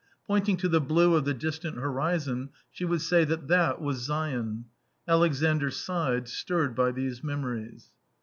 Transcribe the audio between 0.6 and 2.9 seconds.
the blue of the distant horizon she